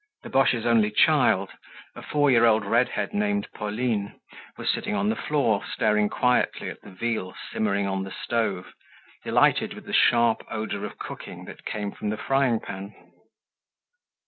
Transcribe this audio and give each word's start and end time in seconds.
The 0.23 0.31
Boches' 0.31 0.65
only 0.65 0.89
child, 0.89 1.51
a 1.95 2.01
four 2.01 2.31
year 2.31 2.43
old 2.45 2.65
redhead 2.65 3.13
named 3.13 3.47
Pauline, 3.53 4.19
was 4.57 4.67
sitting 4.73 4.95
on 4.95 5.09
the 5.09 5.15
floor, 5.15 5.63
staring 5.63 6.09
quietly 6.09 6.71
at 6.71 6.81
the 6.81 6.89
veal 6.89 7.35
simmering 7.53 7.85
on 7.85 8.01
the 8.03 8.09
stove, 8.09 8.73
delighted 9.23 9.75
with 9.75 9.85
the 9.85 9.93
sharp 9.93 10.43
odor 10.49 10.85
of 10.87 10.97
cooking 10.97 11.45
that 11.45 11.65
came 11.65 11.91
from 11.91 12.09
the 12.09 12.17
frying 12.17 12.59
pan. 12.59 12.95